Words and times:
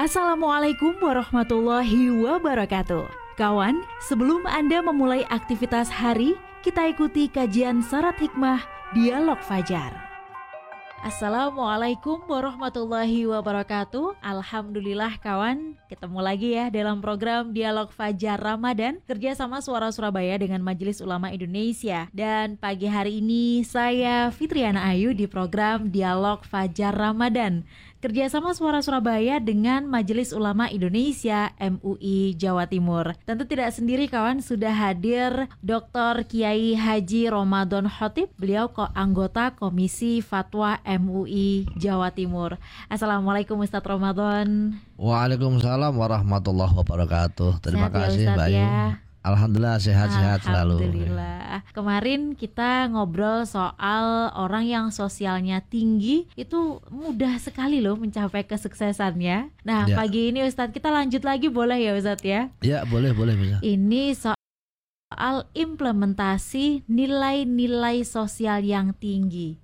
Assalamualaikum 0.00 0.96
warahmatullahi 0.96 2.08
wabarakatuh. 2.24 3.04
Kawan, 3.36 3.84
sebelum 4.00 4.48
Anda 4.48 4.80
memulai 4.80 5.28
aktivitas 5.28 5.92
hari, 5.92 6.40
kita 6.64 6.88
ikuti 6.88 7.28
kajian 7.28 7.84
syarat 7.84 8.16
hikmah 8.16 8.64
Dialog 8.96 9.36
Fajar. 9.44 9.92
Assalamualaikum 11.00 12.28
warahmatullahi 12.28 13.24
wabarakatuh 13.24 14.20
Alhamdulillah 14.20 15.16
kawan 15.16 15.80
Ketemu 15.88 16.20
lagi 16.20 16.52
ya 16.52 16.68
dalam 16.68 17.00
program 17.00 17.56
Dialog 17.56 17.88
Fajar 17.88 18.36
Ramadan 18.36 19.00
Kerjasama 19.08 19.64
Suara 19.64 19.88
Surabaya 19.96 20.36
dengan 20.36 20.60
Majelis 20.60 21.00
Ulama 21.00 21.32
Indonesia 21.32 22.04
Dan 22.12 22.60
pagi 22.60 22.84
hari 22.84 23.24
ini 23.24 23.64
saya 23.64 24.28
Fitriana 24.28 24.92
Ayu 24.92 25.16
di 25.16 25.24
program 25.24 25.88
Dialog 25.88 26.44
Fajar 26.44 26.92
Ramadan 26.92 27.64
kerjasama 28.00 28.56
Suara 28.56 28.80
Surabaya 28.80 29.36
dengan 29.38 29.84
Majelis 29.84 30.32
Ulama 30.32 30.72
Indonesia 30.72 31.52
MUI 31.60 32.32
Jawa 32.32 32.64
Timur. 32.64 33.12
Tentu 33.28 33.44
tidak 33.44 33.76
sendiri 33.76 34.08
kawan 34.08 34.40
sudah 34.40 34.72
hadir 34.72 35.52
Dr. 35.60 36.24
Kiai 36.24 36.72
Haji 36.74 37.28
Ramadan 37.28 37.86
Khotib, 37.92 38.32
beliau 38.40 38.72
kok 38.72 38.88
anggota 38.96 39.52
Komisi 39.52 40.24
Fatwa 40.24 40.80
MUI 40.82 41.68
Jawa 41.76 42.08
Timur. 42.16 42.56
Assalamualaikum 42.88 43.60
Ustadz 43.60 43.86
Ramadan. 43.86 44.80
Waalaikumsalam 44.96 45.92
warahmatullahi 45.92 46.72
wabarakatuh. 46.72 47.60
Terima 47.60 47.92
Sehat 47.92 47.92
ya, 47.92 48.00
kasih 48.00 48.24
ya, 48.24 48.32
Mbak 48.32 48.48
Ayu. 48.48 49.09
Alhamdulillah 49.20 49.76
sehat-sehat 49.76 50.48
selalu. 50.48 50.80
Alhamdulillah. 50.80 51.60
Kemarin 51.76 52.32
kita 52.32 52.88
ngobrol 52.88 53.44
soal 53.44 54.32
orang 54.32 54.64
yang 54.64 54.86
sosialnya 54.88 55.60
tinggi 55.60 56.24
itu 56.40 56.80
mudah 56.88 57.36
sekali 57.36 57.84
loh 57.84 58.00
mencapai 58.00 58.48
kesuksesannya. 58.48 59.52
Nah, 59.60 59.84
ya. 59.84 59.96
pagi 60.00 60.32
ini 60.32 60.40
Ustadz 60.48 60.72
kita 60.72 60.88
lanjut 60.88 61.20
lagi 61.20 61.52
boleh 61.52 61.76
ya 61.76 61.92
Ustadz 61.92 62.24
ya? 62.24 62.48
Ya, 62.64 62.80
boleh, 62.88 63.12
boleh 63.12 63.36
bisa. 63.36 63.56
Ini 63.60 64.16
soal 64.16 65.44
implementasi 65.52 66.88
nilai-nilai 66.88 68.00
sosial 68.08 68.64
yang 68.64 68.96
tinggi. 68.96 69.60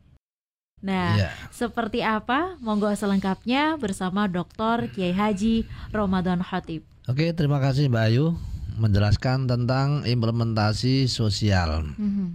Nah, 0.85 1.17
ya. 1.17 1.31
seperti 1.48 2.05
apa? 2.05 2.61
Monggo 2.61 2.93
selengkapnya 2.93 3.81
bersama 3.81 4.29
Dr. 4.29 4.93
Kiai 4.93 5.17
Haji 5.17 5.65
Ramadan 5.97 6.45
Khatib. 6.45 6.85
Oke, 7.09 7.33
terima 7.33 7.57
kasih 7.57 7.89
Mbak 7.89 8.05
Ayu 8.13 8.37
menjelaskan 8.77 9.49
tentang 9.49 10.05
implementasi 10.05 11.09
sosial. 11.09 11.89
Mm-hmm. 11.97 12.29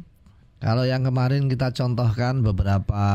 Kalau 0.61 0.86
yang 0.86 1.02
kemarin 1.02 1.50
kita 1.50 1.73
contohkan 1.73 2.45
beberapa 2.45 3.06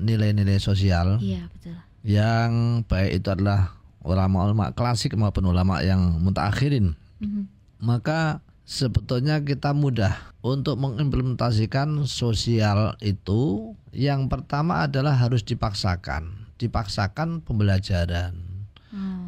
nilai-nilai 0.00 0.60
sosial, 0.60 1.16
iya 1.20 1.48
betul. 1.48 1.76
Yang 2.04 2.52
baik 2.84 3.24
itu 3.24 3.28
adalah 3.32 3.80
ulama-ulama 4.04 4.76
klasik 4.76 5.16
maupun 5.16 5.48
ulama 5.48 5.80
yang 5.80 6.20
mutakhirin. 6.20 6.92
Mm-hmm. 7.24 7.44
Maka 7.80 8.44
sebetulnya 8.68 9.40
kita 9.40 9.72
mudah 9.72 10.12
untuk 10.44 10.76
mengimplementasikan 10.76 12.04
sosial 12.04 12.96
itu. 13.00 13.72
Yang 13.94 14.28
pertama 14.28 14.84
adalah 14.84 15.16
harus 15.16 15.40
dipaksakan, 15.40 16.52
dipaksakan 16.60 17.40
pembelajaran. 17.40 18.53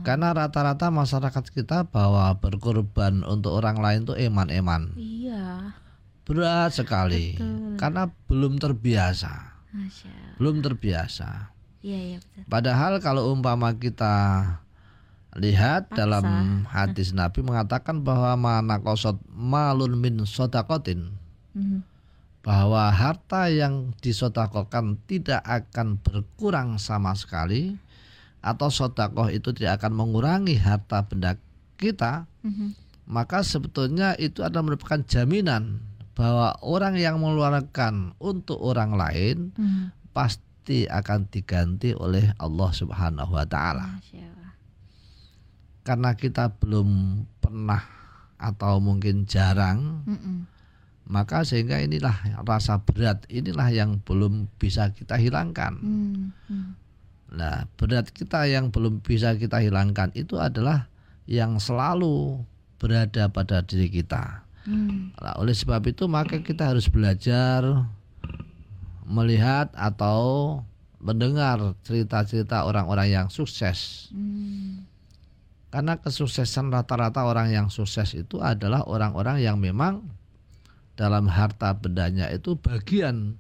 Karena 0.07 0.31
rata-rata 0.31 0.87
masyarakat 0.95 1.51
kita 1.51 1.91
bahwa 1.91 2.31
berkorban 2.39 3.27
untuk 3.27 3.59
orang 3.59 3.83
lain 3.83 4.07
tuh 4.07 4.15
eman-eman. 4.15 4.95
Iya. 4.95 5.75
Berat 6.23 6.79
sekali. 6.79 7.35
Betul. 7.35 7.75
Karena 7.75 8.07
belum 8.31 8.63
terbiasa. 8.63 9.59
Masya. 9.75 10.39
Belum 10.39 10.63
terbiasa. 10.63 11.51
Iya, 11.83 11.99
iya 11.99 12.19
betul. 12.23 12.47
Padahal 12.47 13.03
kalau 13.03 13.35
umpama 13.35 13.75
kita 13.83 14.15
lihat 15.35 15.91
Paksa. 15.91 15.99
dalam 15.99 16.27
hadis 16.79 17.11
Nabi 17.11 17.43
mengatakan 17.43 18.07
bahwa 18.07 18.39
mana 18.39 18.79
kosot 18.79 19.19
malun 19.35 19.99
min 19.99 20.23
sodakotin. 20.23 21.19
Hmm. 21.51 21.83
Bahwa 22.47 22.95
harta 22.95 23.51
yang 23.51 23.91
disodakokan 23.99 25.03
tidak 25.11 25.43
akan 25.43 25.99
berkurang 25.99 26.79
sama 26.79 27.11
sekali 27.19 27.75
atau 28.47 28.71
sodakoh 28.71 29.27
itu 29.27 29.51
tidak 29.51 29.83
akan 29.83 29.99
mengurangi 29.99 30.55
harta 30.55 31.03
benda 31.03 31.35
kita, 31.75 32.31
mm-hmm. 32.47 32.69
maka 33.11 33.43
sebetulnya 33.43 34.15
itu 34.23 34.47
adalah 34.47 34.71
merupakan 34.71 35.03
jaminan 35.03 35.83
bahwa 36.15 36.55
orang 36.63 36.95
yang 36.95 37.19
mengeluarkan 37.19 38.15
untuk 38.23 38.63
orang 38.63 38.95
lain 38.95 39.51
mm-hmm. 39.51 40.15
pasti 40.15 40.87
akan 40.87 41.27
diganti 41.27 41.91
oleh 41.99 42.31
Allah 42.39 42.71
Subhanahu 42.71 43.35
wa 43.35 43.47
taala. 43.51 43.99
Karena 45.83 46.15
kita 46.15 46.55
belum 46.63 47.23
pernah 47.43 47.83
atau 48.39 48.79
mungkin 48.79 49.27
jarang 49.27 50.07
mm-hmm. 50.07 50.39
maka 51.09 51.43
sehingga 51.43 51.81
inilah 51.81 52.45
rasa 52.45 52.79
berat 52.85 53.25
inilah 53.33 53.75
yang 53.75 53.99
belum 54.07 54.47
bisa 54.55 54.95
kita 54.95 55.19
hilangkan. 55.19 55.75
Mm-hmm 55.83 56.86
Nah, 57.37 57.69
berat 57.77 58.09
kita 58.09 58.49
yang 58.49 58.73
belum 58.73 59.05
bisa 59.05 59.37
kita 59.37 59.61
hilangkan 59.61 60.09
itu 60.17 60.41
adalah 60.41 60.89
yang 61.29 61.61
selalu 61.61 62.41
berada 62.81 63.29
pada 63.29 63.61
diri 63.61 63.93
kita. 63.93 64.41
Hmm. 64.65 65.13
Nah, 65.21 65.37
oleh 65.37 65.53
sebab 65.53 65.85
itu 65.85 66.09
maka 66.09 66.41
kita 66.41 66.73
harus 66.73 66.89
belajar 66.89 67.87
melihat 69.07 69.71
atau 69.77 70.61
mendengar 70.99 71.77
cerita-cerita 71.85 72.65
orang-orang 72.65 73.13
yang 73.13 73.27
sukses. 73.29 74.11
Hmm. 74.11 74.89
Karena 75.69 76.01
kesuksesan 76.01 76.73
rata-rata 76.73 77.29
orang 77.29 77.53
yang 77.53 77.69
sukses 77.69 78.17
itu 78.17 78.41
adalah 78.41 78.89
orang-orang 78.89 79.45
yang 79.45 79.61
memang 79.61 80.09
dalam 80.97 81.29
harta 81.29 81.77
bendanya 81.77 82.33
itu 82.33 82.57
bagian 82.57 83.37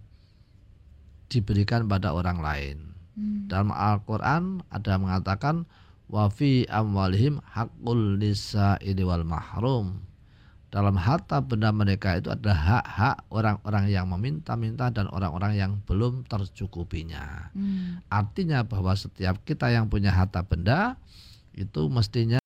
diberikan 1.32 1.88
pada 1.88 2.12
orang 2.12 2.44
lain. 2.44 2.95
Hmm. 3.16 3.48
Dalam 3.48 3.72
Al-Qur'an 3.72 4.60
ada 4.68 5.00
mengatakan 5.00 5.64
wa 6.06 6.28
fi 6.28 6.68
amwalihim 6.68 7.40
haqqul 7.42 8.20
lisa'ili 8.20 9.02
wal 9.02 9.24
mahrum. 9.24 10.04
Dalam 10.68 11.00
harta 11.00 11.40
benda 11.40 11.72
mereka 11.72 12.20
itu 12.20 12.28
ada 12.28 12.52
hak-hak 12.52 13.24
orang-orang 13.32 13.88
yang 13.88 14.06
meminta-minta 14.12 14.92
dan 14.92 15.08
orang-orang 15.08 15.56
yang 15.56 15.72
belum 15.88 16.28
tercukupinya. 16.28 17.48
Hmm. 17.56 18.04
Artinya 18.12 18.60
bahwa 18.60 18.92
setiap 18.92 19.40
kita 19.48 19.72
yang 19.72 19.88
punya 19.88 20.12
harta 20.12 20.44
benda 20.44 21.00
itu 21.56 21.88
mestinya 21.88 22.36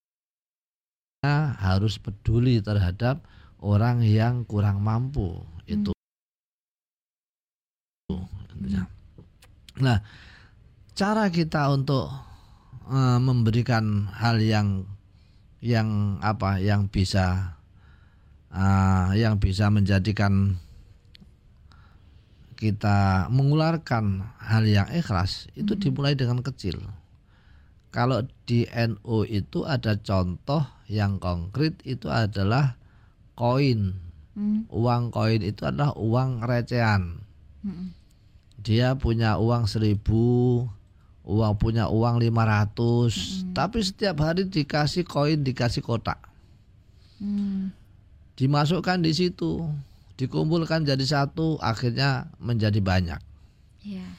harus 1.58 1.98
peduli 1.98 2.62
terhadap 2.62 3.18
orang 3.58 4.06
yang 4.06 4.46
kurang 4.46 4.78
mampu. 4.78 5.42
Itu. 5.66 5.90
Hmm. 8.08 8.86
Nah, 9.80 9.98
cara 10.94 11.28
kita 11.30 11.70
untuk 11.72 12.10
uh, 12.90 13.18
memberikan 13.22 14.10
hal 14.14 14.42
yang 14.42 14.84
yang 15.60 16.18
apa 16.24 16.56
yang 16.56 16.88
bisa 16.88 17.56
uh, 18.50 19.12
yang 19.12 19.36
bisa 19.36 19.68
menjadikan 19.68 20.56
kita 22.60 23.28
mengularkan 23.32 24.20
hal 24.36 24.68
yang 24.68 24.88
ikhlas 24.92 25.48
itu 25.56 25.72
hmm. 25.72 25.80
dimulai 25.80 26.12
dengan 26.12 26.44
kecil. 26.44 26.76
Kalau 27.90 28.22
di 28.46 28.68
NU 28.70 29.26
itu 29.26 29.66
ada 29.66 29.96
contoh 29.98 30.62
yang 30.86 31.18
konkret 31.18 31.80
itu 31.88 32.06
adalah 32.12 32.76
koin. 33.34 33.96
Hmm. 34.36 34.68
Uang 34.70 35.10
koin 35.10 35.40
itu 35.40 35.64
adalah 35.66 35.96
uang 35.96 36.44
recehan. 36.44 37.24
Hmm. 37.64 37.96
Dia 38.60 38.94
punya 38.94 39.40
uang 39.40 39.64
seribu, 39.64 40.68
uang 41.24 41.54
punya 41.60 41.88
uang 41.92 42.16
500 42.20 42.76
hmm. 42.76 43.52
tapi 43.52 43.78
setiap 43.84 44.24
hari 44.24 44.48
dikasih 44.48 45.04
koin 45.04 45.44
dikasih 45.44 45.84
kotak 45.84 46.16
hmm. 47.20 47.70
dimasukkan 48.40 49.04
di 49.04 49.12
situ 49.12 49.68
dikumpulkan 50.16 50.84
jadi 50.84 51.04
satu 51.04 51.60
akhirnya 51.60 52.28
menjadi 52.40 52.80
banyak 52.80 53.20
yeah. 53.84 54.10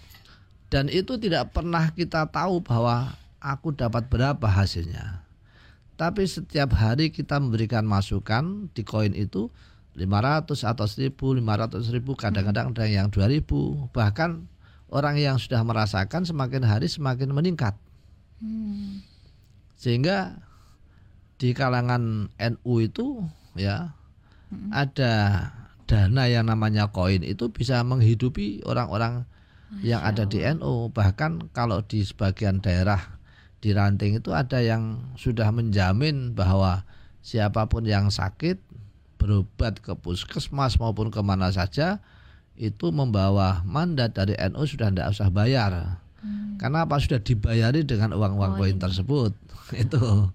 dan 0.70 0.90
itu 0.90 1.18
tidak 1.18 1.54
pernah 1.54 1.90
kita 1.94 2.30
tahu 2.30 2.62
bahwa 2.62 3.18
aku 3.42 3.74
dapat 3.74 4.06
berapa 4.10 4.46
hasilnya 4.46 5.26
tapi 5.98 6.26
setiap 6.26 6.74
hari 6.74 7.14
kita 7.14 7.38
memberikan 7.38 7.86
masukan 7.86 8.70
di 8.74 8.82
koin 8.82 9.14
itu 9.14 9.54
500 9.94 10.48
atau 10.66 10.86
1000 10.88 11.14
500 11.14 11.94
ribu 11.94 12.16
kadang-kadang 12.16 12.72
ada 12.72 12.88
yang 12.88 13.12
2000 13.12 13.92
bahkan 13.92 14.48
orang 14.92 15.18
yang 15.18 15.40
sudah 15.40 15.64
merasakan 15.64 16.28
semakin 16.28 16.68
hari 16.68 16.92
semakin 16.92 17.32
meningkat. 17.32 17.74
Hmm. 18.44 19.02
Sehingga 19.80 20.38
di 21.42 21.58
kalangan 21.58 22.30
NU 22.38 22.74
itu 22.84 23.26
ya 23.58 23.98
hmm. 24.54 24.70
ada 24.70 25.14
dana 25.90 26.24
yang 26.30 26.46
namanya 26.46 26.94
koin 26.94 27.26
itu 27.26 27.50
bisa 27.50 27.82
menghidupi 27.82 28.62
orang-orang 28.68 29.26
yang 29.80 30.04
ada 30.04 30.28
di 30.28 30.44
NU. 30.44 30.92
Bahkan 30.92 31.56
kalau 31.56 31.80
di 31.88 32.04
sebagian 32.04 32.60
daerah 32.60 33.00
di 33.64 33.72
ranting 33.72 34.20
itu 34.20 34.36
ada 34.36 34.60
yang 34.60 35.16
sudah 35.16 35.48
menjamin 35.56 36.36
bahwa 36.36 36.84
siapa 37.24 37.70
pun 37.72 37.88
yang 37.88 38.12
sakit 38.12 38.60
berobat 39.22 39.80
ke 39.80 39.94
puskesmas 39.94 40.82
maupun 40.82 41.14
ke 41.14 41.22
mana 41.22 41.54
saja 41.54 42.02
itu 42.62 42.94
membawa 42.94 43.66
mandat 43.66 44.14
dari 44.14 44.38
NU 44.38 44.62
sudah 44.70 44.94
tidak 44.94 45.10
usah 45.10 45.34
bayar. 45.34 45.98
Hmm. 46.22 46.62
Karena 46.62 46.86
apa 46.86 47.02
sudah 47.02 47.18
dibayari 47.18 47.82
dengan 47.82 48.14
uang-uang 48.14 48.54
oh, 48.54 48.58
koin 48.62 48.78
iya. 48.78 48.84
tersebut. 48.86 49.34
itu 49.82 50.30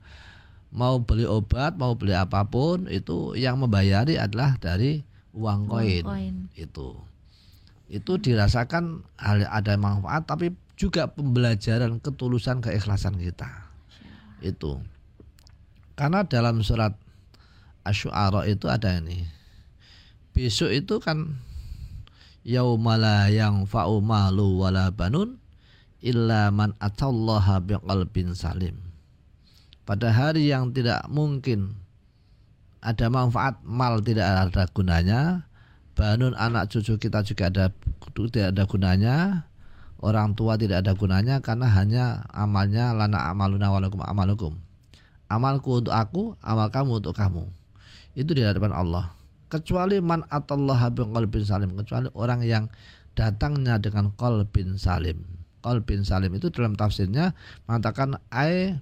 mau 0.75 0.99
beli 1.07 1.23
obat, 1.23 1.79
mau 1.79 1.95
beli 1.95 2.19
apa 2.19 2.43
pun 2.51 2.91
itu 2.91 3.39
yang 3.39 3.63
membayari 3.63 4.19
adalah 4.19 4.59
dari 4.59 5.07
uang 5.39 5.71
koin. 5.71 6.03
Itu. 6.59 6.99
Itu 7.87 8.19
dirasakan 8.19 9.07
ada 9.23 9.79
manfaat 9.79 10.27
tapi 10.27 10.51
juga 10.75 11.07
pembelajaran 11.15 12.03
ketulusan 12.03 12.59
keikhlasan 12.59 13.23
kita. 13.23 13.71
Itu. 14.43 14.83
Karena 15.95 16.27
dalam 16.27 16.67
surat 16.67 16.99
Asy'ara 17.87 18.51
itu 18.51 18.67
ada 18.67 18.99
ini. 18.99 19.23
Besok 20.35 20.75
itu 20.75 20.99
kan 20.99 21.46
yaumala 22.47 23.27
yang 23.27 23.67
fa'u 23.67 23.99
malu 23.99 24.63
wala 24.63 24.95
banun 24.95 25.43
illa 25.99 26.55
man 26.55 26.79
atallaha 26.79 27.59
biqalbin 27.59 28.39
salim. 28.39 28.79
Pada 29.83 30.15
hari 30.15 30.47
yang 30.55 30.71
tidak 30.71 31.11
mungkin 31.11 31.75
ada 32.79 33.11
manfaat 33.11 33.59
mal 33.67 33.99
tidak 33.99 34.47
ada 34.47 34.71
gunanya, 34.71 35.51
banun 35.99 36.39
anak 36.39 36.71
cucu 36.71 36.95
kita 37.03 37.27
juga 37.27 37.51
ada 37.51 37.67
tidak 38.15 38.55
ada 38.55 38.63
gunanya, 38.71 39.17
orang 39.99 40.39
tua 40.39 40.55
tidak 40.55 40.87
ada 40.87 40.95
gunanya 40.95 41.43
karena 41.43 41.67
hanya 41.67 42.05
amalnya 42.31 42.95
lana 42.95 43.27
amaluna 43.27 43.75
walakum 43.75 44.07
amalukum. 44.07 44.55
Amalku 45.27 45.83
untuk 45.83 45.91
aku, 45.91 46.39
amal 46.39 46.71
kamu 46.71 47.03
untuk 47.03 47.19
kamu. 47.19 47.51
Itu 48.15 48.31
di 48.31 48.47
hadapan 48.47 48.71
Allah. 48.71 49.11
Kecuali 49.47 50.03
man 50.03 50.27
atallaha 50.27 50.91
biqalbin 50.91 51.45
salim, 51.47 51.71
kecuali 51.79 52.11
orang 52.19 52.43
yang 52.43 52.65
datangnya 53.15 53.79
dengan 53.79 54.11
qalbin 54.19 54.75
salim. 54.77 55.23
Qalbin 55.63 56.03
salim 56.03 56.35
itu 56.35 56.51
dalam 56.51 56.75
tafsirnya 56.75 57.35
mengatakan 57.71 58.19
ai 58.35 58.75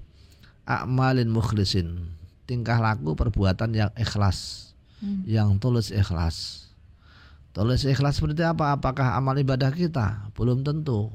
a'malin 0.65 1.29
mukhlisin. 1.29 2.17
Tingkah 2.45 2.77
laku 2.77 3.17
perbuatan 3.17 3.73
yang 3.73 3.93
ikhlas, 3.97 4.73
hmm. 5.01 5.25
yang 5.25 5.57
tulus 5.57 5.89
ikhlas 5.89 6.65
Tulis 7.55 7.87
ikhlas 7.87 8.19
seperti 8.19 8.43
apa? 8.43 8.75
Apakah 8.75 9.15
amal 9.15 9.39
ibadah 9.39 9.71
kita? 9.71 10.27
Belum 10.35 10.67
tentu. 10.67 11.15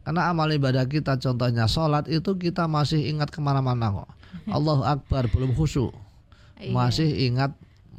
Karena 0.00 0.32
amal 0.32 0.48
ibadah 0.48 0.88
kita 0.88 1.20
contohnya 1.20 1.68
sholat 1.68 2.08
itu 2.08 2.40
kita 2.40 2.64
masih 2.64 3.04
ingat 3.04 3.28
ke 3.28 3.44
mana-mana 3.44 3.92
kok. 3.92 4.10
Allah 4.56 4.96
Akbar 4.96 5.28
belum 5.28 5.52
khusyuk. 5.52 5.92
Iya. 6.56 6.72
Masih 6.72 7.28
ingat 7.28 7.52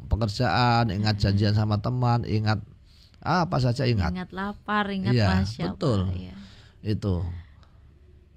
pekerjaan, 0.06 0.88
ingat 0.94 1.18
janjian 1.20 1.52
sama 1.52 1.78
teman, 1.82 2.22
ingat 2.24 2.62
apa 3.26 3.58
saja 3.58 3.84
ingat. 3.84 4.14
Ingat 4.14 4.30
lapar, 4.30 4.86
ingat 4.94 5.12
iya, 5.12 5.42
betul. 5.42 6.10
Iya. 6.14 6.34
Itu. 6.86 7.26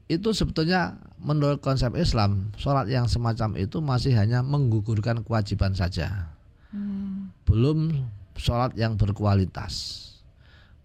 Itu 0.10 0.34
sebetulnya 0.34 0.98
menurut 1.22 1.62
konsep 1.62 1.94
Islam, 1.94 2.50
sholat 2.58 2.90
yang 2.90 3.06
semacam 3.06 3.54
itu 3.62 3.78
masih 3.78 4.18
hanya 4.18 4.42
menggugurkan 4.42 5.22
kewajiban 5.22 5.78
saja. 5.78 6.34
Hmm. 6.74 7.30
Belum 7.46 8.10
sholat 8.34 8.74
yang 8.74 8.98
berkualitas. 8.98 10.06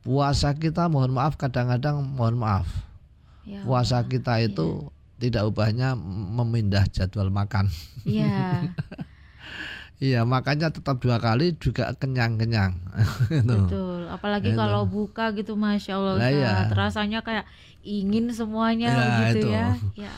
Puasa 0.05 0.53
kita 0.53 0.85
mohon 0.93 1.17
maaf 1.17 1.41
kadang-kadang 1.41 2.05
mohon 2.05 2.37
maaf. 2.37 2.69
Ya, 3.49 3.65
Puasa 3.65 4.05
kita 4.05 4.37
itu 4.45 4.85
ya. 4.85 5.29
tidak 5.29 5.49
ubahnya 5.49 5.97
memindah 6.37 6.85
jadwal 6.93 7.33
makan. 7.33 7.73
Iya. 8.05 8.69
Iya, 10.05 10.21
makanya 10.29 10.69
tetap 10.69 11.01
dua 11.01 11.17
kali 11.17 11.57
juga 11.57 11.89
kenyang-kenyang. 11.97 12.77
Betul. 13.49 14.05
Apalagi 14.13 14.53
itu. 14.53 14.59
kalau 14.61 14.85
buka 14.85 15.33
gitu, 15.33 15.57
masya 15.57 15.97
Allah, 15.97 16.21
nah, 16.21 16.29
iya. 16.29 16.55
rasanya 16.77 17.25
kayak 17.25 17.49
ingin 17.81 18.29
semuanya 18.29 18.93
ya, 18.93 19.33
gitu 19.33 19.49
itu. 19.49 19.49
ya. 19.49 19.67
Ya 19.97 20.13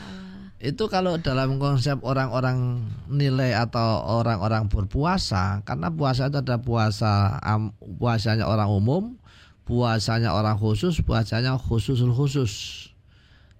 itu 0.57 0.89
kalau 0.89 1.21
dalam 1.21 1.61
konsep 1.61 2.01
orang-orang 2.01 2.81
nilai 3.05 3.53
atau 3.53 4.01
orang-orang 4.01 4.65
berpuasa 4.65 5.61
karena 5.61 5.93
puasa 5.93 6.33
itu 6.33 6.41
ada 6.41 6.57
puasa 6.57 7.37
um, 7.45 7.69
puasanya 8.01 8.49
orang 8.49 8.65
umum 8.65 9.03
puasanya 9.69 10.33
orang 10.33 10.57
khusus 10.57 10.97
puasanya 11.05 11.53
khususul 11.61 12.09
khusus 12.09 12.89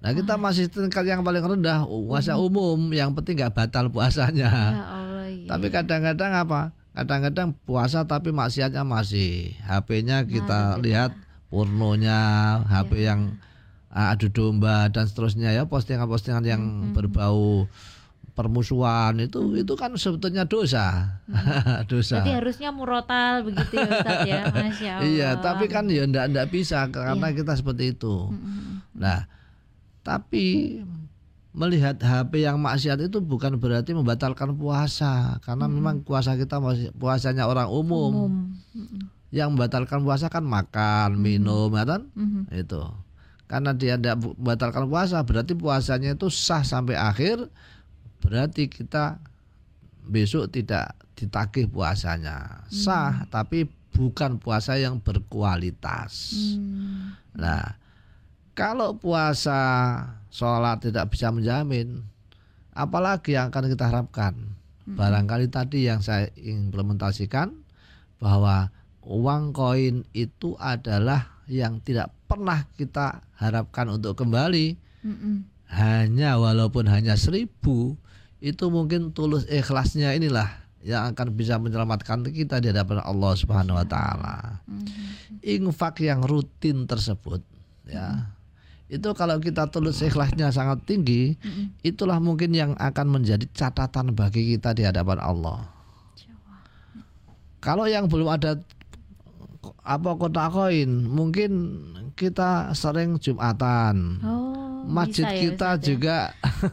nah 0.02 0.10
kita 0.10 0.38
ah. 0.38 0.42
masih 0.42 0.74
tingkat 0.74 1.06
yang 1.06 1.22
paling 1.22 1.46
rendah 1.46 1.86
puasa 1.86 2.34
umum 2.34 2.90
yang 2.90 3.14
penting 3.14 3.46
nggak 3.46 3.54
batal 3.54 3.94
puasanya 3.94 4.50
ya 4.74 4.86
Allah, 4.90 5.17
tapi 5.48 5.72
kadang-kadang 5.72 6.32
apa 6.36 6.76
kadang-kadang 6.98 7.54
puasa 7.66 8.04
tapi 8.04 8.34
maksiatnya 8.34 8.82
masih 8.82 9.54
HP-nya 9.64 10.26
kita 10.26 10.76
nah, 10.76 10.82
lihat 10.82 11.12
pornonya 11.48 12.20
HP 12.68 12.92
ya. 13.00 13.14
yang 13.14 13.40
uh, 13.94 14.14
adu 14.14 14.28
domba 14.34 14.90
dan 14.92 15.08
seterusnya 15.08 15.54
ya 15.56 15.70
postingan-postingan 15.70 16.46
yang 16.46 16.62
hmm. 16.62 16.94
berbau 16.98 17.70
permusuhan 18.38 19.18
itu 19.18 19.42
hmm. 19.42 19.62
itu 19.66 19.74
kan 19.74 19.98
sebetulnya 19.98 20.46
dosa 20.46 21.18
hmm. 21.26 21.86
dosa 21.92 22.22
jadi 22.22 22.38
harusnya 22.38 22.70
murotal 22.70 23.42
begitu 23.42 23.82
ya 23.82 23.90
Ustaz 23.90 24.20
ya 24.30 24.42
Masya 24.54 24.92
Allah 25.02 25.10
iya 25.10 25.30
tapi 25.42 25.66
kan 25.66 25.90
ya 25.90 26.06
ndak 26.06 26.34
ndak 26.34 26.48
bisa 26.54 26.86
karena 26.94 27.34
iya. 27.34 27.36
kita 27.38 27.58
seperti 27.58 27.98
itu 27.98 28.30
hmm. 28.30 28.94
nah 28.94 29.26
tapi 30.06 30.80
melihat 31.56 31.98
HP 31.98 32.46
yang 32.46 32.62
maksiat 32.62 33.02
itu 33.02 33.18
bukan 33.24 33.58
berarti 33.58 33.96
membatalkan 33.96 34.54
puasa 34.54 35.42
karena 35.42 35.66
hmm. 35.66 35.74
memang 35.74 35.96
puasa 36.04 36.38
kita 36.38 36.62
masih 36.62 36.94
puasanya 36.94 37.48
orang 37.50 37.72
umum, 37.72 38.14
umum. 38.14 38.32
Hmm. 38.76 39.10
yang 39.34 39.56
membatalkan 39.56 40.04
puasa 40.04 40.30
kan 40.30 40.46
makan 40.46 41.18
minum 41.18 41.72
ya 41.74 41.84
kan 41.88 42.02
hmm. 42.14 42.52
itu 42.54 42.82
karena 43.48 43.72
dia 43.74 43.96
tidak 43.96 44.20
batalkan 44.38 44.92
puasa 44.92 45.24
berarti 45.24 45.56
puasanya 45.56 46.20
itu 46.20 46.28
sah 46.28 46.62
sampai 46.62 47.00
akhir 47.00 47.48
berarti 48.20 48.68
kita 48.68 49.24
besok 50.04 50.52
tidak 50.52 51.00
ditagih 51.16 51.72
puasanya 51.72 52.68
sah 52.70 53.24
hmm. 53.24 53.34
tapi 53.34 53.66
bukan 53.96 54.38
puasa 54.38 54.78
yang 54.78 55.02
berkualitas 55.02 56.38
hmm. 56.54 57.18
nah 57.34 57.80
kalau 58.54 58.94
puasa 58.98 59.58
sholat 60.32 60.84
tidak 60.84 61.12
bisa 61.14 61.32
menjamin 61.32 62.04
apalagi 62.78 63.34
yang 63.34 63.50
akan 63.50 63.72
kita 63.72 63.90
harapkan 63.90 64.34
hmm. 64.86 64.96
barangkali 64.96 65.48
tadi 65.50 65.90
yang 65.90 66.04
saya 66.04 66.30
implementasikan 66.38 67.54
bahwa 68.18 68.70
uang 69.08 69.56
koin 69.56 70.04
itu 70.12 70.58
adalah 70.60 71.40
yang 71.48 71.80
tidak 71.80 72.12
pernah 72.28 72.68
kita 72.76 73.24
harapkan 73.40 73.88
untuk 73.88 74.20
kembali 74.20 74.76
Mm-mm. 75.08 75.48
hanya 75.72 76.36
walaupun 76.36 76.92
hanya 76.92 77.16
seribu 77.16 77.96
itu 78.44 78.68
mungkin 78.68 79.16
tulus 79.16 79.48
ikhlasnya 79.48 80.14
inilah 80.14 80.68
yang 80.86 81.12
akan 81.12 81.34
bisa 81.34 81.58
menyelamatkan 81.58 82.22
kita 82.30 82.62
di 82.62 82.70
hadapan 82.70 83.02
Allah 83.02 83.34
Subhanahu 83.34 83.76
wa 83.76 83.88
taala. 83.88 84.62
Infak 85.42 86.00
yang 86.06 86.22
rutin 86.24 86.86
tersebut 86.86 87.42
ya. 87.90 88.37
Itu 88.88 89.12
kalau 89.12 89.38
kita 89.44 89.68
tulus 89.68 90.00
ikhlasnya 90.00 90.48
sangat 90.56 90.88
tinggi, 90.88 91.36
mm-hmm. 91.36 91.84
itulah 91.84 92.24
mungkin 92.24 92.56
yang 92.56 92.72
akan 92.80 93.20
menjadi 93.20 93.44
catatan 93.52 94.16
bagi 94.16 94.56
kita 94.56 94.72
di 94.72 94.88
hadapan 94.88 95.20
Allah. 95.20 95.68
Kalau 97.60 97.84
yang 97.84 98.08
belum 98.08 98.32
ada 98.32 98.56
apa 99.88 100.20
kota 100.20 100.52
koin 100.52 101.08
mungkin 101.08 101.52
kita 102.20 102.76
sering 102.76 103.20
jumatan 103.24 104.20
oh, 104.20 104.84
masjid 104.84 105.24
ya, 105.24 105.40
kita 105.48 105.70
ya. 105.76 105.82
juga 105.82 106.18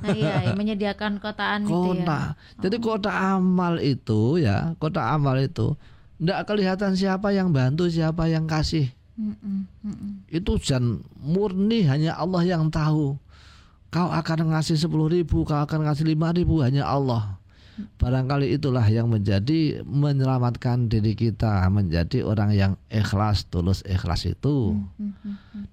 nah, 0.03 0.15
iya, 0.15 0.35
ya, 0.51 0.53
menyediakan 0.59 1.23
kotaan 1.23 1.63
kota 1.67 1.95
itu 1.95 2.03
ya. 2.03 2.63
jadi 2.67 2.77
oh. 2.79 2.83
kota 2.83 3.11
amal 3.39 3.75
itu 3.79 4.23
ya 4.43 4.59
kota 4.83 5.15
amal 5.15 5.39
itu 5.39 5.79
tidak 6.19 6.41
kelihatan 6.47 6.93
siapa 6.99 7.31
yang 7.31 7.55
bantu 7.55 7.87
siapa 7.87 8.27
yang 8.31 8.51
kasih 8.51 8.91
mm 9.15 10.27
itu 10.35 10.53
dan 10.67 11.07
murni 11.23 11.87
hanya 11.87 12.19
Allah 12.19 12.43
yang 12.43 12.67
tahu. 12.67 13.15
Kau 13.95 14.11
akan 14.11 14.51
ngasih 14.51 14.75
sepuluh 14.75 15.07
ribu 15.07 15.47
kau 15.47 15.55
akan 15.55 15.87
ngasih 15.87 16.03
lima 16.03 16.35
ribu 16.35 16.59
hanya 16.59 16.83
Allah 16.83 17.39
Barangkali 17.99 18.55
itulah 18.55 18.87
yang 18.87 19.11
menjadi 19.11 19.83
menyelamatkan 19.83 20.87
diri 20.87 21.19
kita 21.19 21.67
menjadi 21.73 22.23
orang 22.23 22.55
yang 22.55 22.73
ikhlas, 22.87 23.51
tulus 23.51 23.83
ikhlas 23.83 24.31
itu. 24.31 24.79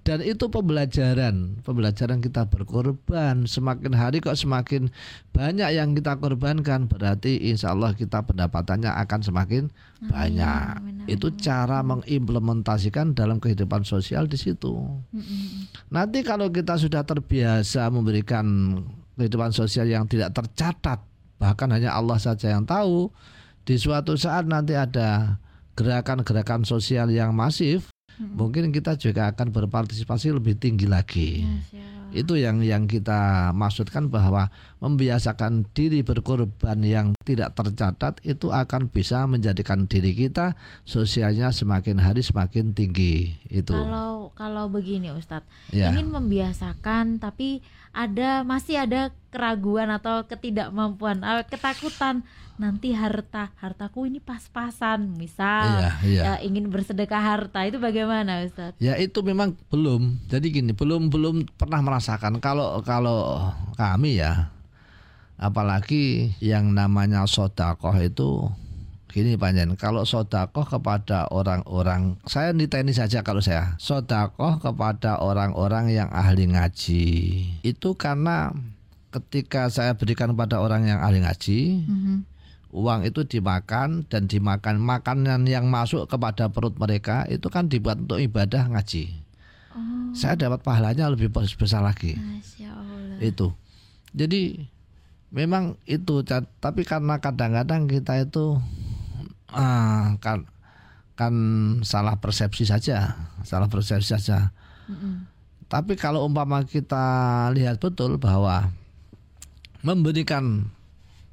Dan 0.02 0.18
itu 0.26 0.50
pembelajaran, 0.50 1.62
pembelajaran 1.62 2.18
kita 2.18 2.50
berkorban. 2.50 3.46
Semakin 3.46 3.94
hari 3.94 4.18
kok 4.18 4.34
semakin 4.34 4.90
banyak 5.30 5.70
yang 5.78 5.94
kita 5.94 6.18
korbankan, 6.18 6.90
berarti 6.90 7.38
insya 7.38 7.70
Allah 7.70 7.94
kita 7.94 8.26
pendapatannya 8.26 8.90
akan 9.06 9.20
semakin 9.22 9.70
banyak. 10.10 11.06
Itu 11.06 11.30
cara 11.38 11.86
mengimplementasikan 11.86 13.14
dalam 13.14 13.38
kehidupan 13.38 13.86
sosial 13.86 14.26
di 14.26 14.38
situ. 14.40 14.74
Nanti 15.94 16.26
kalau 16.26 16.50
kita 16.50 16.74
sudah 16.74 17.06
terbiasa 17.06 17.86
memberikan 17.94 18.74
kehidupan 19.14 19.54
sosial 19.54 19.86
yang 19.86 20.10
tidak 20.10 20.34
tercatat, 20.34 21.11
bahkan 21.42 21.66
hanya 21.74 21.90
Allah 21.98 22.22
saja 22.22 22.54
yang 22.54 22.62
tahu. 22.62 23.10
Di 23.66 23.74
suatu 23.74 24.14
saat 24.14 24.46
nanti 24.46 24.78
ada 24.78 25.42
gerakan-gerakan 25.74 26.62
sosial 26.62 27.10
yang 27.10 27.34
masif, 27.34 27.90
hmm. 28.22 28.38
mungkin 28.38 28.70
kita 28.70 28.94
juga 28.94 29.34
akan 29.34 29.50
berpartisipasi 29.50 30.30
lebih 30.30 30.54
tinggi 30.54 30.86
lagi. 30.86 31.42
Ya, 31.74 31.82
itu 32.14 32.38
yang 32.38 32.62
yang 32.62 32.86
kita 32.86 33.50
maksudkan 33.56 34.06
bahwa 34.06 34.52
membiasakan 34.82 35.70
diri 35.70 36.02
berkorban 36.02 36.82
yang 36.82 37.14
tidak 37.22 37.54
tercatat 37.54 38.18
itu 38.26 38.50
akan 38.50 38.90
bisa 38.90 39.30
menjadikan 39.30 39.86
diri 39.86 40.10
kita 40.10 40.58
sosialnya 40.82 41.54
semakin 41.54 42.02
hari 42.02 42.26
semakin 42.26 42.74
tinggi. 42.74 43.38
Itu. 43.46 43.78
Kalau 43.78 44.34
kalau 44.34 44.66
begini 44.66 45.14
Ustadz. 45.14 45.46
Ya. 45.70 45.94
ingin 45.94 46.10
membiasakan 46.10 47.22
tapi 47.22 47.62
ada 47.94 48.42
masih 48.42 48.82
ada 48.82 49.14
keraguan 49.30 49.86
atau 49.94 50.26
ketidakmampuan 50.26 51.22
uh, 51.22 51.46
ketakutan. 51.46 52.26
Nanti 52.58 52.92
harta 52.92 53.54
hartaku 53.62 54.10
ini 54.10 54.18
pas-pasan. 54.18 55.14
Misal 55.14 55.78
iya, 55.78 55.90
iya. 56.04 56.22
Ya, 56.22 56.34
ingin 56.42 56.68
bersedekah 56.68 57.22
harta 57.22 57.64
itu 57.64 57.78
bagaimana 57.78 58.42
Ustaz? 58.42 58.74
Ya 58.82 58.98
itu 58.98 59.22
memang 59.22 59.54
belum. 59.70 60.18
Jadi 60.26 60.46
gini 60.50 60.74
belum 60.74 61.06
belum 61.06 61.46
pernah 61.54 61.80
merasakan. 61.80 62.42
Kalau 62.42 62.82
kalau 62.82 63.46
kami 63.78 64.20
ya 64.20 64.52
apalagi 65.42 66.38
yang 66.38 66.70
namanya 66.70 67.26
sodakoh 67.26 67.98
itu 67.98 68.46
gini 69.10 69.34
panjen 69.34 69.74
kalau 69.74 70.06
sodakoh 70.06 70.64
kepada 70.64 71.26
orang-orang 71.28 72.16
saya 72.24 72.54
niteni 72.54 72.94
saja 72.94 73.26
kalau 73.26 73.42
saya 73.42 73.74
sodakoh 73.76 74.62
kepada 74.62 75.18
orang-orang 75.18 75.90
yang 75.90 76.08
ahli 76.14 76.46
ngaji 76.48 77.04
itu 77.66 77.88
karena 77.98 78.54
ketika 79.12 79.68
saya 79.68 79.92
berikan 79.94 80.32
pada 80.32 80.58
orang 80.58 80.88
yang 80.88 80.98
ahli 81.04 81.20
ngaji, 81.20 81.84
mm-hmm. 81.84 82.16
uang 82.72 83.04
itu 83.04 83.28
dimakan 83.28 84.08
dan 84.08 84.24
dimakan 84.24 84.80
makanan 84.80 85.44
yang 85.44 85.68
masuk 85.68 86.08
kepada 86.08 86.48
perut 86.48 86.74
mereka 86.80 87.28
itu 87.28 87.52
kan 87.52 87.68
dibuat 87.68 88.00
untuk 88.00 88.18
ibadah 88.18 88.72
ngaji. 88.72 89.12
Oh. 89.76 90.16
Saya 90.16 90.40
dapat 90.40 90.64
pahalanya 90.64 91.12
lebih 91.12 91.28
besar 91.32 91.84
lagi. 91.84 92.16
Itu. 93.20 93.52
Jadi 94.16 94.66
memang 95.32 95.80
itu 95.88 96.20
tapi 96.60 96.84
karena 96.84 97.16
kadang-kadang 97.18 97.88
kita 97.88 98.20
itu 98.20 98.60
ah, 99.48 100.14
kan 100.20 100.44
kan 101.16 101.34
salah 101.84 102.20
persepsi 102.20 102.68
saja, 102.68 103.28
salah 103.44 103.68
persepsi 103.68 104.16
saja. 104.16 104.52
Mm-hmm. 104.88 105.14
Tapi 105.72 105.96
kalau 105.96 106.28
umpama 106.28 106.68
kita 106.68 107.48
lihat 107.56 107.80
betul 107.80 108.20
bahwa 108.20 108.68
memberikan 109.80 110.68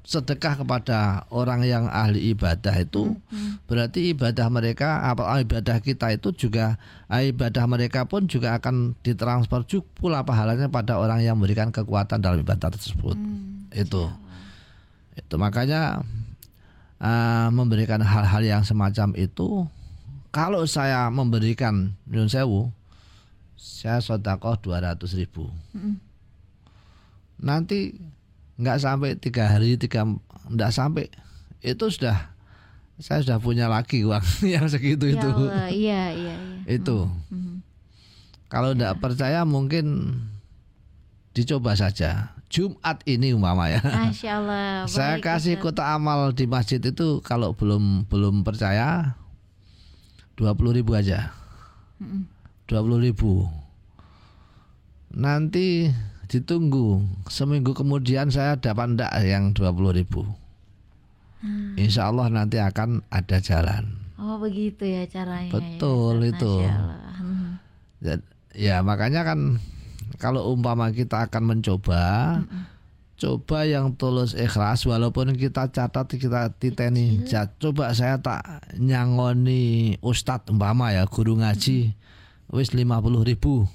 sedekah 0.09 0.65
kepada 0.65 1.29
orang 1.29 1.61
yang 1.69 1.85
ahli 1.85 2.33
ibadah 2.33 2.73
itu 2.81 3.13
hmm. 3.13 3.61
berarti 3.69 4.09
ibadah 4.09 4.49
mereka 4.49 5.05
apa 5.05 5.37
ibadah 5.45 5.77
kita 5.85 6.09
itu 6.09 6.33
juga 6.33 6.81
ibadah 7.13 7.69
mereka 7.69 8.09
pun 8.09 8.25
juga 8.25 8.57
akan 8.57 8.97
ditransfer 9.05 9.61
juga 9.69 9.85
pula 9.93 10.25
pahalanya 10.25 10.65
pada 10.65 10.97
orang 10.97 11.21
yang 11.21 11.37
memberikan 11.37 11.69
kekuatan 11.69 12.25
dalam 12.25 12.41
ibadah 12.41 12.73
tersebut 12.73 13.13
hmm. 13.13 13.48
Itu. 13.73 14.09
Itu. 15.15 15.35
Makanya 15.35 16.01
uh, 17.01 17.47
memberikan 17.51 18.03
hal-hal 18.03 18.43
yang 18.43 18.63
semacam 18.63 19.15
itu 19.15 19.65
kalau 20.29 20.61
saya 20.69 21.09
memberikan 21.09 21.97
Nyun 22.05 22.29
Sewu 22.29 22.69
saya 23.59 23.99
sodakoh 23.99 24.55
dua 24.61 24.79
ratus 24.79 25.17
ribu. 25.17 25.49
Nanti 27.39 27.95
nggak 28.59 28.79
sampai 28.79 29.15
tiga 29.15 29.47
hari 29.47 29.79
tiga 29.79 30.03
nggak 30.51 30.71
sampai 30.75 31.07
itu 31.63 31.85
sudah 31.87 32.35
saya 32.99 33.23
sudah 33.23 33.39
punya 33.39 33.71
lagi 33.71 34.03
uang 34.03 34.23
yang 34.53 34.67
segitu 34.67 35.07
ya 35.07 35.15
itu 35.15 35.29
Allah, 35.31 35.71
iya 35.71 36.03
iya, 36.11 36.35
iya. 36.35 36.35
itu. 36.67 37.07
Hmm. 37.31 37.63
kalau 38.51 38.75
tidak 38.75 38.99
ya. 38.99 38.99
percaya 38.99 39.39
mungkin 39.47 40.19
dicoba 41.31 41.79
saja 41.79 42.35
Jumat 42.49 43.05
ini 43.05 43.37
umpama 43.37 43.69
ya 43.69 43.77
Masya 43.77 44.31
Allah, 44.41 44.69
saya 44.89 45.21
kasih 45.21 45.61
kota 45.61 45.85
amal 45.93 46.33
di 46.33 46.49
masjid 46.49 46.81
itu 46.81 47.21
kalau 47.21 47.53
belum 47.53 48.09
belum 48.09 48.41
percaya 48.41 49.13
dua 50.39 50.55
puluh 50.55 50.71
ribu 50.71 50.95
aja. 50.95 51.35
Dua 52.65 52.79
puluh 52.79 53.03
ribu. 53.03 53.43
Nanti 55.11 55.91
ditunggu. 56.31 57.03
Seminggu 57.27 57.75
kemudian 57.75 58.31
saya 58.31 58.55
dapat 58.55 58.95
ndak 58.95 59.13
yang 59.27 59.51
dua 59.51 59.75
puluh 59.75 59.91
ribu. 59.91 60.23
Hmm. 61.43 61.75
Insya 61.75 62.07
Allah 62.07 62.31
nanti 62.31 62.55
akan 62.57 63.03
ada 63.11 63.43
jalan. 63.43 63.99
Oh 64.15 64.39
begitu 64.39 64.83
ya 64.83 65.07
caranya 65.07 65.47
ya, 65.47 65.53
betul 65.55 66.15
ya, 66.23 66.27
itu. 66.31 66.53
Hmm. 66.65 67.47
ya 68.51 68.75
makanya 68.83 69.23
kan 69.23 69.59
kalau 70.19 70.51
umpama 70.51 70.91
kita 70.91 71.25
akan 71.31 71.55
mencoba 71.55 72.03
hmm. 72.43 72.63
coba 73.15 73.63
yang 73.63 73.95
tulus 73.95 74.35
ikhlas 74.35 74.83
walaupun 74.83 75.33
kita 75.39 75.71
catat 75.71 76.11
kita 76.19 76.51
titeni 76.59 77.23
coba 77.57 77.95
saya 77.95 78.19
tak 78.19 78.43
nyangoni 78.75 79.95
ustadz 80.03 80.51
umpama 80.51 80.91
ya 80.91 81.07
guru 81.07 81.39
ngaji 81.39 81.95
hmm. 81.95 82.53
wis 82.53 82.75
lima 82.75 82.99
puluh 82.99 83.23
ribu. 83.23 83.65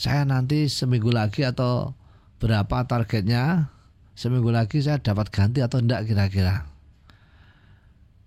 Saya 0.00 0.24
nanti 0.24 0.64
seminggu 0.72 1.12
lagi 1.12 1.44
atau 1.44 1.92
berapa 2.40 2.88
targetnya 2.88 3.68
seminggu 4.16 4.48
lagi 4.48 4.80
saya 4.80 4.96
dapat 4.96 5.28
ganti 5.28 5.60
atau 5.60 5.76
enggak 5.76 6.08
kira-kira. 6.08 6.64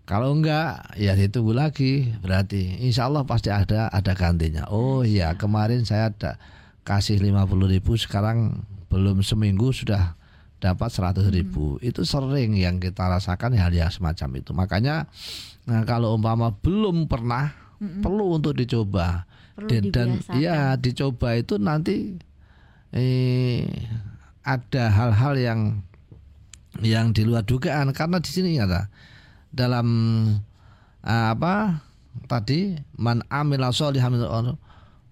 Kalau 0.05 0.37
enggak 0.37 0.93
ya 1.01 1.17
ditunggu 1.17 1.55
lagi. 1.55 2.13
Berarti 2.21 2.77
insya 2.83 3.09
Allah 3.09 3.25
pasti 3.25 3.49
ada 3.49 3.89
ada 3.89 4.13
gantinya. 4.13 4.69
Oh 4.69 5.01
iya. 5.01 5.33
kemarin 5.33 5.81
saya 5.81 6.13
ada 6.13 6.37
kasih 6.83 7.19
50 7.19 7.47
ribu 7.67 7.95
sekarang 7.95 8.63
belum 8.91 9.23
seminggu 9.23 9.71
sudah 9.71 10.15
dapat 10.63 10.89
100 10.91 11.27
ribu. 11.27 11.75
Hmm. 11.75 11.83
itu 11.83 12.07
sering 12.07 12.55
yang 12.55 12.79
kita 12.79 13.03
rasakan 13.03 13.51
hal 13.59 13.75
yang 13.75 13.91
semacam 13.91 14.39
itu. 14.39 14.51
Makanya 14.55 15.11
nah, 15.67 15.83
kalau 15.83 16.15
umpama 16.15 16.55
belum 16.55 17.11
pernah 17.11 17.51
hmm. 17.83 17.99
perlu 17.99 18.39
untuk 18.39 18.55
dicoba. 18.55 19.27
Dan, 19.53 19.93
dan 19.93 20.17
ya 20.33 20.73
dicoba 20.81 21.37
itu 21.37 21.61
nanti 21.61 22.17
eh, 22.89 23.69
ada 24.41 24.89
hal-hal 24.89 25.37
yang 25.37 25.59
yang 26.81 27.13
di 27.13 27.21
luar 27.27 27.45
dugaan. 27.45 27.93
Karena 27.93 28.17
di 28.17 28.31
sini 28.31 28.57
ada 28.57 28.89
dalam 29.53 29.87
uh, 31.05 31.27
apa 31.37 31.85
tadi 32.25 32.73
man 32.97 33.21
amila 33.29 33.69
sholihan 33.69 34.15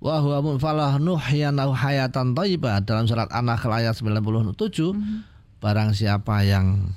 wa 0.01 0.17
huwa 0.17 0.41
munfalah 0.41 0.98
nuhyanahu 0.98 1.77
hayatan 1.77 2.34
thayyibah 2.34 2.81
dalam 2.81 3.05
surat 3.05 3.29
An-Nahl 3.29 3.70
ayat 3.70 3.93
97 3.93 4.10
mm 4.10 4.25
-hmm. 4.25 5.20
barang 5.62 5.93
siapa 5.93 6.41
yang 6.41 6.89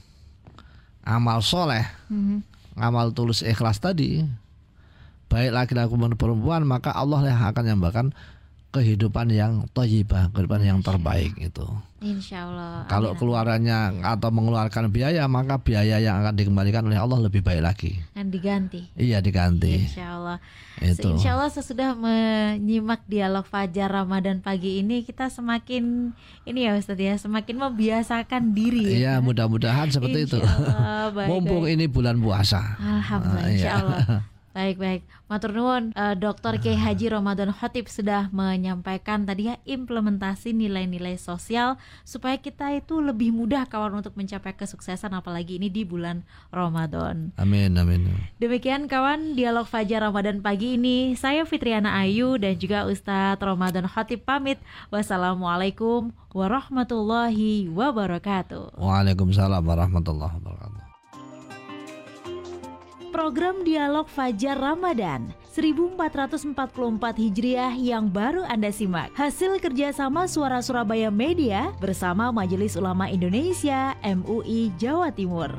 amal 1.04 1.44
soleh 1.44 1.84
mm 2.08 2.16
-hmm. 2.16 2.38
amal 2.80 3.12
tulus 3.12 3.44
ikhlas 3.44 3.76
tadi 3.76 4.24
baik 5.28 5.52
laki-laki 5.52 5.92
maupun 5.92 6.16
perempuan 6.16 6.64
maka 6.64 6.96
Allah 6.96 7.28
yang 7.28 7.44
akan 7.44 7.64
nyambakan 7.76 8.06
kehidupan 8.74 9.30
yang 9.30 9.70
toyibah, 9.70 10.34
kehidupan 10.34 10.66
yang 10.66 10.82
terbaik 10.82 11.30
itu. 11.38 11.62
Insya 12.02 12.50
Allah. 12.50 12.84
Kalau 12.90 13.14
keluarannya 13.14 14.02
atau 14.02 14.28
mengeluarkan 14.34 14.90
biaya, 14.90 15.24
maka 15.30 15.62
biaya 15.62 16.02
yang 16.02 16.20
akan 16.20 16.34
dikembalikan 16.34 16.82
oleh 16.84 16.98
Allah 16.98 17.22
lebih 17.22 17.40
baik 17.40 17.62
lagi. 17.62 18.02
Dan 18.10 18.34
diganti. 18.34 18.90
Iya 18.98 19.22
diganti. 19.22 19.86
Insya 19.86 20.18
Allah. 20.18 20.42
Itu. 20.82 21.14
Insya 21.14 21.38
Allah 21.38 21.54
sesudah 21.54 21.94
menyimak 21.94 23.06
dialog 23.06 23.46
Fajar 23.46 23.94
Ramadan 23.94 24.42
pagi 24.42 24.82
ini, 24.82 25.06
kita 25.06 25.30
semakin 25.30 26.10
ini 26.42 26.60
ya 26.66 26.74
Ustaz 26.74 26.98
ya, 26.98 27.14
semakin 27.14 27.56
membiasakan 27.62 28.58
diri. 28.58 29.00
Iya, 29.00 29.22
mudah-mudahan 29.22 29.88
seperti 29.94 30.26
Insya 30.26 30.42
Allah, 30.42 31.06
itu. 31.08 31.14
Baik, 31.14 31.28
Mumpung 31.30 31.64
baik. 31.70 31.74
ini 31.78 31.84
bulan 31.86 32.18
puasa. 32.18 32.74
Alhamdulillah. 32.82 33.48
Insya 33.54 33.70
iya. 33.70 33.80
Allah. 33.80 34.02
Baik 34.54 34.78
baik, 34.78 35.02
Matur 35.26 35.50
nuwun, 35.50 35.90
uh, 35.98 36.14
Dr. 36.14 36.62
Kiai 36.62 36.78
Haji 36.78 37.10
Ramadan 37.10 37.50
Khotib 37.50 37.90
sudah 37.90 38.30
menyampaikan 38.30 39.26
tadi 39.26 39.50
ya 39.50 39.58
implementasi 39.66 40.54
nilai-nilai 40.54 41.18
sosial 41.18 41.74
supaya 42.06 42.38
kita 42.38 42.70
itu 42.70 43.02
lebih 43.02 43.34
mudah 43.34 43.66
kawan 43.66 43.98
untuk 43.98 44.14
mencapai 44.14 44.54
kesuksesan 44.54 45.10
apalagi 45.10 45.58
ini 45.58 45.74
di 45.74 45.82
bulan 45.82 46.22
Ramadan. 46.54 47.34
Amin 47.34 47.74
amin. 47.74 48.06
Demikian 48.38 48.86
kawan 48.86 49.34
dialog 49.34 49.66
Fajar 49.66 50.06
Ramadan 50.06 50.38
pagi 50.38 50.78
ini 50.78 51.18
saya 51.18 51.42
Fitriana 51.42 51.98
Ayu 51.98 52.38
dan 52.38 52.54
juga 52.54 52.86
Ustadz 52.86 53.42
Ramadan 53.42 53.90
Khotib 53.90 54.22
pamit. 54.22 54.62
Wassalamualaikum 54.94 56.14
warahmatullahi 56.30 57.74
wabarakatuh. 57.74 58.78
Waalaikumsalam 58.78 59.66
warahmatullahi 59.66 60.38
wabarakatuh 60.38 60.73
program 63.14 63.62
Dialog 63.62 64.10
Fajar 64.10 64.58
Ramadan 64.58 65.30
1444 65.54 66.50
Hijriah 67.14 67.70
yang 67.78 68.10
baru 68.10 68.42
Anda 68.42 68.74
simak. 68.74 69.14
Hasil 69.14 69.62
kerjasama 69.62 70.26
Suara 70.26 70.58
Surabaya 70.58 71.14
Media 71.14 71.70
bersama 71.78 72.34
Majelis 72.34 72.74
Ulama 72.74 73.06
Indonesia 73.06 73.94
MUI 74.02 74.74
Jawa 74.82 75.14
Timur. 75.14 75.54